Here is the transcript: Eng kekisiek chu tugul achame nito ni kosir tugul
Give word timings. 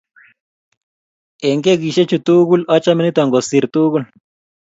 Eng 1.47 1.61
kekisiek 1.63 2.09
chu 2.11 2.17
tugul 2.27 2.61
achame 2.75 3.01
nito 3.03 3.21
ni 3.23 3.31
kosir 3.33 3.65
tugul 3.73 4.03